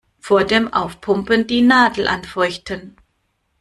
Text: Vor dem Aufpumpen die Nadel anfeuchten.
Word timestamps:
Vor 0.19 0.45
dem 0.45 0.73
Aufpumpen 0.73 1.45
die 1.45 1.61
Nadel 1.61 2.07
anfeuchten. 2.07 2.97